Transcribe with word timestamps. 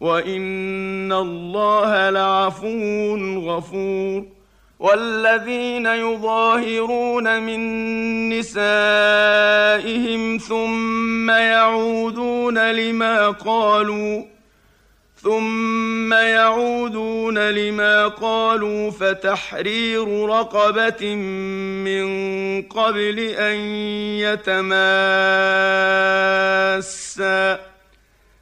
وان 0.00 1.12
الله 1.12 2.10
لعفو 2.10 3.16
غفور. 3.46 4.40
والذين 4.80 5.86
يظاهرون 5.86 7.42
من 7.42 7.60
نسائهم 8.38 8.68
ثم 10.38 11.30
يعودون 11.30 12.70
لما 12.72 13.30
قالوا 13.30 14.22
ثم 15.22 16.12
يعودون 16.12 17.38
لما 17.38 18.08
قالوا 18.08 18.90
فتحرير 18.90 20.26
رقبه 20.26 21.14
من 21.84 22.62
قبل 22.62 23.18
ان 23.18 23.56
يتماسا. 24.16 25.10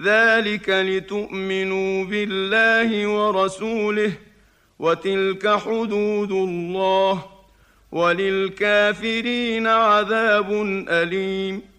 ذلك 0.00 0.68
لتؤمنوا 0.68 2.04
بالله 2.04 3.06
ورسوله 3.06 4.12
وتلك 4.78 5.56
حدود 5.56 6.32
الله 6.32 7.24
وللكافرين 7.92 9.66
عذاب 9.66 10.52
أليم. 10.88 11.72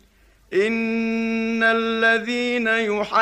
إن 0.53 1.63
الذين 1.63 2.67
يحادون 2.67 3.13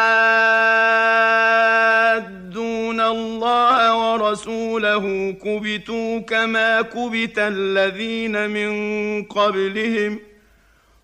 الله 3.02 3.96
ورسوله 3.96 5.32
كبتوا 5.32 6.20
كما 6.20 6.82
كبت 6.82 7.40
الذين 7.40 8.50
من 8.50 9.24
قبلهم 9.24 10.20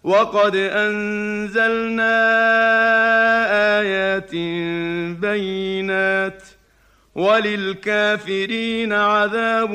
وقد 0.07 0.55
أنزلنا 0.55 2.15
آيات 3.79 4.31
بينات 5.21 6.43
وللكافرين 7.15 8.93
عذاب 8.93 9.73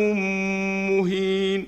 مهين 0.89 1.67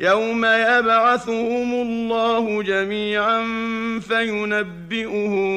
يوم 0.00 0.44
يبعثهم 0.44 1.72
الله 1.74 2.62
جميعا 2.62 3.42
فينبئهم 4.00 5.48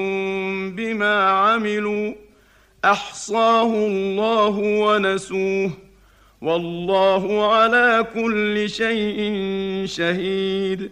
بما 0.76 1.24
عملوا 1.30 2.14
أحصاه 2.86 3.74
الله 3.74 4.58
ونسوه 4.58 5.72
والله 6.42 7.54
على 7.54 8.06
كل 8.14 8.70
شيء 8.70 9.20
شهيد 9.86 10.92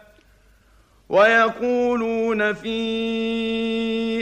ويقولون 1.11 2.53
في 2.53 2.79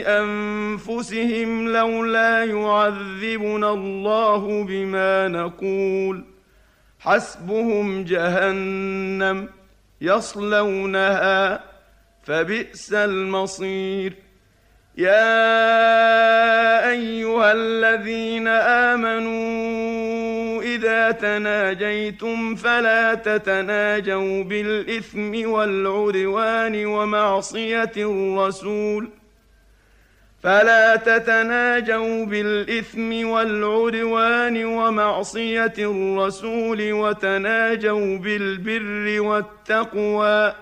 أنفسهم 0.06 1.68
لولا 1.68 2.44
يعذبنا 2.44 3.70
الله 3.70 4.64
بما 4.64 5.28
نقول 5.28 6.24
حسبهم 7.00 8.04
جهنم 8.04 9.48
يصلونها 10.00 11.60
فبئس 12.22 12.92
المصير 12.92 14.14
يا 14.98 15.70
أيها 16.90 17.52
الذين 17.52 18.48
آمنوا 18.48 19.79
تناجيتم 21.10 22.54
فلا 22.54 23.14
تتناجوا 23.14 24.42
بالاثم 24.44 25.50
والعدوان 25.50 26.86
ومعصيه 26.86 27.92
الرسول 27.96 29.08
فلا 30.42 30.96
تتناجوا 30.96 32.24
بالاثم 32.26 33.28
والعدوان 33.28 34.64
ومعصيه 34.64 35.74
الرسول 35.78 36.92
وتناجوا 36.92 38.18
بالبر 38.18 39.20
والتقوى 39.20 40.54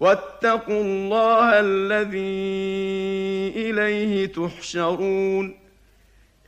واتقوا 0.00 0.82
الله 0.82 1.60
الذي 1.60 2.18
اليه 3.56 4.26
تحشرون 4.26 5.61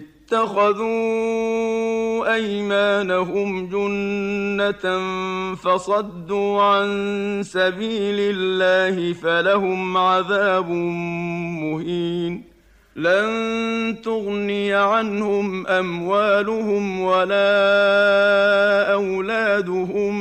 اتخذوا 0.00 0.84
أيمانهم 2.34 3.66
جنة 3.66 5.00
فصدوا 5.54 6.62
عن 6.62 7.42
سبيل 7.44 8.16
الله 8.18 9.12
فلهم 9.12 9.96
عذاب 9.96 10.68
مهين. 11.60 12.52
لن 12.96 13.96
تغني 14.04 14.74
عنهم 14.74 15.66
أموالهم 15.66 17.00
ولا 17.00 17.42
أولادهم 18.92 20.14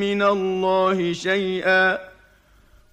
من 0.00 0.22
الله 0.22 1.12
شيئا. 1.12 2.13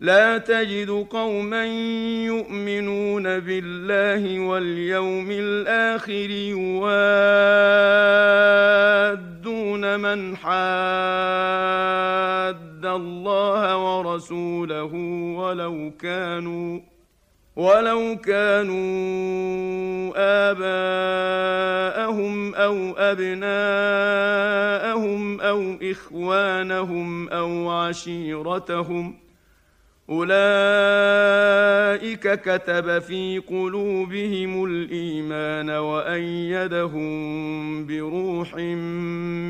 لا 0.00 0.38
تجد 0.38 1.06
قوما 1.10 1.64
يؤمنون 2.26 3.22
بالله 3.22 4.40
واليوم 4.40 5.28
الآخر 5.30 6.30
يوادون 6.30 6.80
من 10.00 10.36
حاد 10.36 10.56
الله 12.86 13.76
ورسوله 13.76 14.94
ولو 15.36 15.92
كانوا 16.00 16.80
ولو 17.56 18.16
كانوا 18.24 18.74
آباءهم 20.50 22.54
أو 22.54 22.94
أبناءهم 22.96 23.44
أو 25.40 25.76
إخوانهم 25.82 27.28
أو 27.28 27.70
عشيرتهم 27.70 29.14
ۖ 29.20 29.23
أولئك 30.10 30.34
كتب 32.40 32.98
في 32.98 33.38
قلوبهم 33.38 34.64
الإيمان 34.64 35.70
وأيدهم 35.70 37.06
بروح 37.86 38.54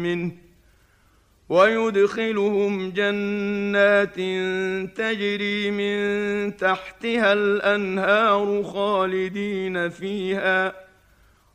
منه 0.04 0.32
ويدخلهم 1.48 2.90
جنات 2.90 4.14
تجري 4.96 5.70
من 5.70 6.56
تحتها 6.56 7.32
الأنهار 7.32 8.62
خالدين 8.62 9.88
فيها 9.88 10.74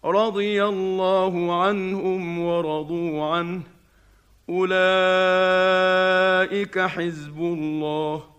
رضي 0.06 0.64
الله 0.64 1.64
عنهم 1.64 2.40
ورضوا 2.40 3.26
عنه 3.26 3.62
أولئك 4.50 4.80
حزب 6.80 7.38
الله 7.40 8.39